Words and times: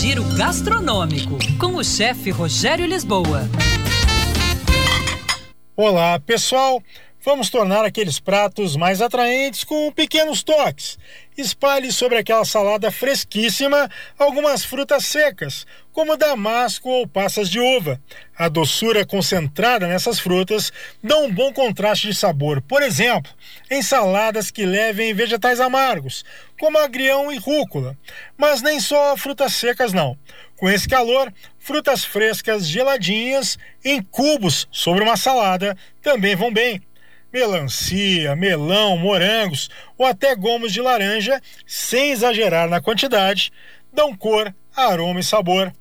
Giro 0.00 0.24
gastronômico 0.36 1.38
com 1.58 1.76
o 1.76 1.84
chefe 1.84 2.30
Rogério 2.30 2.86
Lisboa. 2.86 3.48
Olá, 5.76 6.18
pessoal. 6.20 6.82
Vamos 7.22 7.50
tornar 7.50 7.84
aqueles 7.84 8.18
pratos 8.18 8.76
mais 8.76 9.02
atraentes 9.02 9.62
com 9.62 9.92
pequenos 9.92 10.42
toques. 10.42 10.98
Espalhe 11.36 11.92
sobre 11.92 12.16
aquela 12.16 12.46
salada 12.46 12.90
fresquíssima 12.90 13.90
algumas 14.18 14.64
frutas 14.64 15.04
secas, 15.04 15.66
como 15.92 16.16
damasco 16.16 16.88
ou 16.88 17.06
passas 17.06 17.50
de 17.50 17.60
uva. 17.60 18.00
A 18.34 18.48
doçura 18.48 19.04
concentrada 19.04 19.86
nessas 19.86 20.18
frutas 20.18 20.72
dá 21.04 21.18
um 21.18 21.30
bom 21.30 21.52
contraste 21.52 22.06
de 22.06 22.14
sabor. 22.14 22.62
Por 22.62 22.82
exemplo, 22.82 23.30
em 23.70 23.82
saladas 23.82 24.50
que 24.50 24.64
levem 24.64 25.12
vegetais 25.12 25.60
amargos, 25.60 26.24
como 26.58 26.78
agrião 26.78 27.30
e 27.30 27.36
rúcula. 27.36 27.98
Mas 28.34 28.62
nem 28.62 28.80
só 28.80 29.14
frutas 29.14 29.52
secas, 29.52 29.92
não. 29.92 30.16
Com 30.56 30.70
esse 30.70 30.88
calor, 30.88 31.30
frutas 31.58 32.02
frescas 32.02 32.66
geladinhas 32.66 33.58
em 33.84 34.02
cubos 34.02 34.66
sobre 34.72 35.02
uma 35.02 35.18
salada 35.18 35.76
também 36.00 36.34
vão 36.34 36.50
bem 36.50 36.80
melancia, 37.32 38.34
melão, 38.36 38.96
morangos 38.96 39.70
ou 39.96 40.06
até 40.06 40.34
gomos 40.34 40.72
de 40.72 40.80
laranja, 40.80 41.40
sem 41.66 42.10
exagerar 42.10 42.68
na 42.68 42.80
quantidade, 42.80 43.52
dão 43.92 44.16
cor, 44.16 44.54
aroma 44.74 45.20
e 45.20 45.24
sabor. 45.24 45.72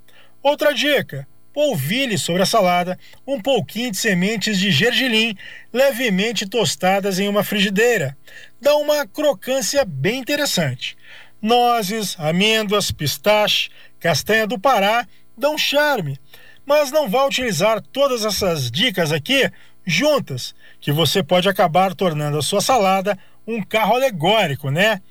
Outra 0.41 0.73
dica: 0.73 1.27
polvilhe 1.53 2.17
sobre 2.17 2.41
a 2.41 2.45
salada 2.45 2.97
um 3.25 3.41
pouquinho 3.41 3.91
de 3.91 3.97
sementes 3.97 4.57
de 4.57 4.71
gergelim 4.71 5.35
levemente 5.73 6.47
tostadas 6.47 7.19
em 7.19 7.27
uma 7.27 7.43
frigideira. 7.43 8.17
Dá 8.61 8.75
uma 8.75 9.05
crocância 9.07 9.83
bem 9.85 10.19
interessante. 10.19 10.97
Nozes, 11.41 12.15
amêndoas, 12.19 12.91
pistache, 12.91 13.69
castanha 13.99 14.45
do 14.45 14.59
Pará 14.59 15.07
dão 15.37 15.57
charme. 15.57 16.19
Mas 16.65 16.91
não 16.91 17.09
vá 17.09 17.25
utilizar 17.25 17.81
todas 17.81 18.23
essas 18.23 18.69
dicas 18.69 19.11
aqui 19.11 19.49
juntas, 19.85 20.53
que 20.79 20.91
você 20.91 21.23
pode 21.23 21.49
acabar 21.49 21.93
tornando 21.93 22.37
a 22.37 22.41
sua 22.41 22.61
salada 22.61 23.17
um 23.47 23.61
carro 23.63 23.95
alegórico, 23.95 24.69
né? 24.69 25.01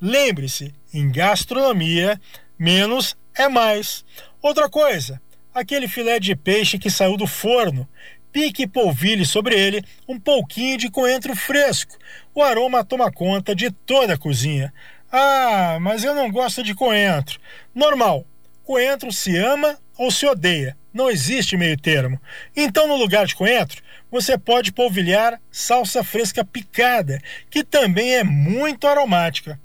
Lembre-se, 0.00 0.74
em 0.92 1.10
gastronomia, 1.10 2.20
menos 2.58 3.16
é 3.34 3.48
mais. 3.48 4.04
Outra 4.42 4.68
coisa, 4.68 5.20
aquele 5.54 5.88
filé 5.88 6.18
de 6.18 6.34
peixe 6.34 6.78
que 6.78 6.90
saiu 6.90 7.16
do 7.16 7.26
forno, 7.26 7.88
pique 8.32 8.64
e 8.64 8.66
polvilhe 8.66 9.24
sobre 9.24 9.54
ele 9.54 9.82
um 10.08 10.18
pouquinho 10.18 10.76
de 10.76 10.90
coentro 10.90 11.36
fresco. 11.36 11.96
O 12.34 12.42
aroma 12.42 12.84
toma 12.84 13.10
conta 13.12 13.54
de 13.54 13.70
toda 13.70 14.14
a 14.14 14.18
cozinha. 14.18 14.74
Ah, 15.10 15.78
mas 15.80 16.02
eu 16.02 16.14
não 16.14 16.30
gosto 16.30 16.62
de 16.62 16.74
coentro. 16.74 17.38
Normal. 17.72 18.26
Coentro 18.64 19.12
se 19.12 19.36
ama 19.36 19.78
ou 19.96 20.10
se 20.10 20.26
odeia. 20.26 20.76
Não 20.94 21.10
existe 21.10 21.56
meio 21.56 21.76
termo. 21.76 22.20
Então, 22.54 22.86
no 22.86 22.94
lugar 22.94 23.26
de 23.26 23.34
coentro, 23.34 23.82
você 24.10 24.38
pode 24.38 24.72
polvilhar 24.72 25.40
salsa 25.50 26.04
fresca 26.04 26.44
picada, 26.44 27.20
que 27.50 27.64
também 27.64 28.14
é 28.14 28.22
muito 28.22 28.86
aromática. 28.86 29.58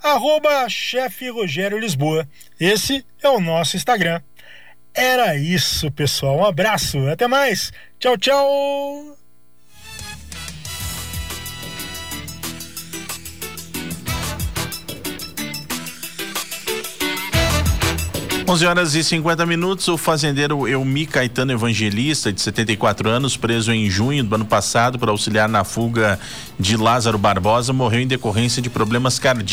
Arroba 0.00 0.68
chefe 0.68 1.28
Rogério 1.28 1.78
Lisboa. 1.78 2.28
Esse 2.60 3.04
é 3.20 3.28
o 3.28 3.40
nosso 3.40 3.76
Instagram. 3.76 4.22
Era 4.94 5.36
isso, 5.36 5.90
pessoal. 5.90 6.38
Um 6.38 6.44
abraço. 6.44 7.08
Até 7.08 7.26
mais. 7.26 7.72
Tchau, 7.98 8.16
tchau. 8.16 9.27
11 18.48 18.64
horas 18.64 18.94
e 18.94 19.04
50 19.04 19.44
minutos, 19.44 19.86
o 19.88 19.98
fazendeiro 19.98 20.66
Elmi 20.66 21.04
Caetano 21.04 21.52
Evangelista, 21.52 22.32
de 22.32 22.40
74 22.40 23.06
anos, 23.06 23.36
preso 23.36 23.70
em 23.70 23.90
junho 23.90 24.24
do 24.24 24.34
ano 24.36 24.46
passado 24.46 24.98
por 24.98 25.10
auxiliar 25.10 25.46
na 25.46 25.64
fuga 25.64 26.18
de 26.58 26.74
Lázaro 26.74 27.18
Barbosa, 27.18 27.74
morreu 27.74 28.00
em 28.00 28.06
decorrência 28.06 28.62
de 28.62 28.70
problemas 28.70 29.18
cardíacos. 29.18 29.46